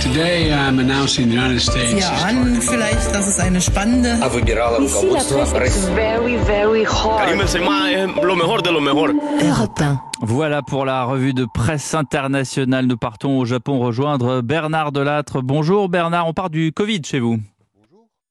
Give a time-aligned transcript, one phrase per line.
[0.00, 1.92] Today I'm announcing the United States.
[1.92, 4.18] Ja, an vielleicht, dass es eine spannende.
[4.82, 5.04] Ici,
[5.36, 8.24] la presse est very, very hard.
[8.24, 9.10] lo mejor de lo mejor.
[9.42, 10.00] Europe 1.
[10.22, 12.86] Voilà pour la revue de presse internationale.
[12.86, 15.42] Nous partons au Japon rejoindre Bernard Delattre.
[15.42, 17.38] Bonjour Bernard, on part du Covid chez vous.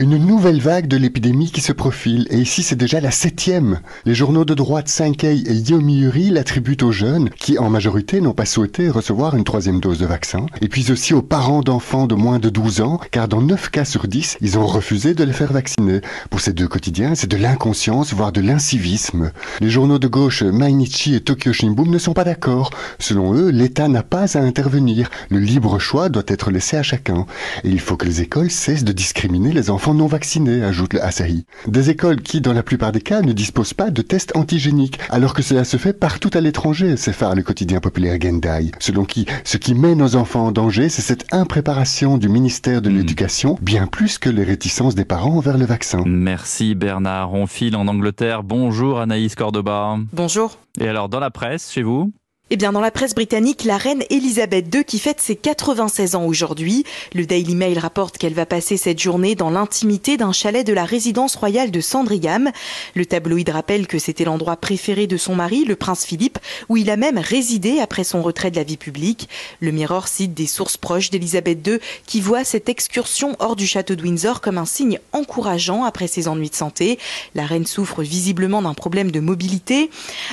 [0.00, 3.78] Une nouvelle vague de l'épidémie qui se profile, et ici c'est déjà la septième.
[4.04, 8.44] Les journaux de droite Sankei et Yomiuri l'attribuent aux jeunes, qui en majorité n'ont pas
[8.44, 12.40] souhaité recevoir une troisième dose de vaccin, et puis aussi aux parents d'enfants de moins
[12.40, 15.52] de 12 ans, car dans 9 cas sur 10, ils ont refusé de les faire
[15.52, 16.00] vacciner.
[16.28, 19.30] Pour ces deux quotidiens, c'est de l'inconscience, voire de l'incivisme.
[19.60, 22.70] Les journaux de gauche Mainichi et Tokyo Shimbun ne sont pas d'accord.
[22.98, 25.08] Selon eux, l'État n'a pas à intervenir.
[25.30, 27.26] Le libre choix doit être laissé à chacun.
[27.62, 31.04] Et il faut que les écoles cessent de discriminer les enfants non vaccinés, ajoute le
[31.04, 31.44] Asahi.
[31.66, 35.34] Des écoles qui, dans la plupart des cas, ne disposent pas de tests antigéniques, alors
[35.34, 38.70] que cela se fait partout à l'étranger, s'effare le quotidien populaire Gendai.
[38.78, 42.88] Selon qui, ce qui met nos enfants en danger, c'est cette impréparation du ministère de
[42.88, 46.02] l'Éducation, bien plus que les réticences des parents envers le vaccin.
[46.06, 47.34] Merci Bernard.
[47.34, 48.42] On file en Angleterre.
[48.44, 49.98] Bonjour Anaïs Cordoba.
[50.12, 50.58] Bonjour.
[50.80, 52.12] Et alors dans la presse, chez vous
[52.54, 56.24] Eh bien, dans la presse britannique, la reine Elisabeth II qui fête ses 96 ans
[56.24, 56.84] aujourd'hui.
[57.12, 60.84] Le Daily Mail rapporte qu'elle va passer cette journée dans l'intimité d'un chalet de la
[60.84, 62.52] résidence royale de Sandringham.
[62.94, 66.38] Le tabloïd rappelle que c'était l'endroit préféré de son mari, le prince Philippe,
[66.68, 69.28] où il a même résidé après son retrait de la vie publique.
[69.58, 73.96] Le Mirror cite des sources proches d'Elisabeth II qui voient cette excursion hors du château
[73.96, 77.00] de Windsor comme un signe encourageant après ses ennuis de santé.
[77.34, 79.90] La reine souffre visiblement d'un problème de mobilité.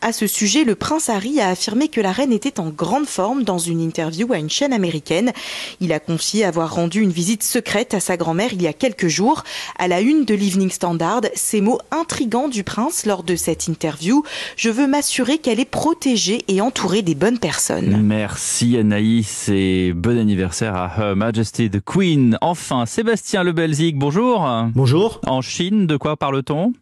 [0.00, 3.44] À ce sujet, le prince Harry a affirmé que la reine était en grande forme
[3.44, 5.32] dans une interview à une chaîne américaine.
[5.80, 9.08] Il a confié avoir rendu une visite secrète à sa grand-mère il y a quelques
[9.08, 9.42] jours.
[9.78, 14.22] À la une de l'Evening Standard, ces mots intrigants du prince lors de cette interview.
[14.58, 18.02] Je veux m'assurer qu'elle est protégée et entourée des bonnes personnes.
[18.02, 22.36] Merci Anaïs et bon anniversaire à Her Majesty the Queen.
[22.42, 24.46] Enfin, Sébastien Le Belzic, bonjour.
[24.74, 25.22] Bonjour.
[25.26, 26.74] En Chine, de quoi parle-t-on?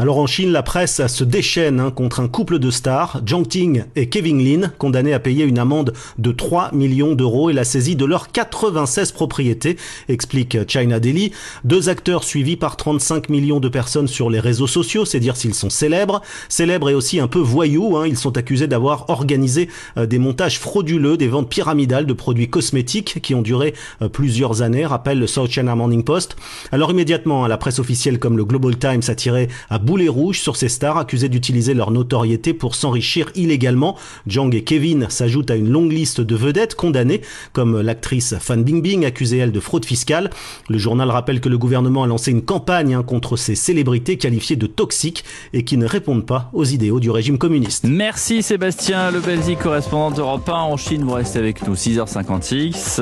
[0.00, 3.84] Alors en Chine, la presse se déchaîne hein, contre un couple de stars, Zhang Ting
[3.96, 7.96] et Kevin Lin, condamnés à payer une amende de 3 millions d'euros et la saisie
[7.96, 9.76] de leurs 96 propriétés,
[10.08, 11.32] explique China Daily.
[11.64, 15.52] Deux acteurs suivis par 35 millions de personnes sur les réseaux sociaux, c'est dire s'ils
[15.52, 16.22] sont célèbres.
[16.48, 20.58] Célèbres et aussi un peu voyous, hein, ils sont accusés d'avoir organisé euh, des montages
[20.58, 25.26] frauduleux, des ventes pyramidales de produits cosmétiques qui ont duré euh, plusieurs années, rappelle le
[25.26, 26.36] South China Morning Post.
[26.72, 30.38] Alors immédiatement, hein, la presse officielle comme le Global Times a tiré à boulet rouge
[30.38, 33.96] sur ces stars accusées d'utiliser leur notoriété pour s'enrichir illégalement.
[34.28, 39.04] Zhang et Kevin s'ajoutent à une longue liste de vedettes condamnées, comme l'actrice Fan Bingbing,
[39.04, 40.30] accusée elle de fraude fiscale.
[40.68, 44.54] Le journal rappelle que le gouvernement a lancé une campagne hein, contre ces célébrités qualifiées
[44.54, 45.24] de toxiques
[45.54, 47.84] et qui ne répondent pas aux idéaux du régime communiste.
[47.84, 51.02] Merci Sébastien Le Belzic, correspondant d'Europe 1 en Chine.
[51.02, 52.98] Vous restez avec nous, 6h56.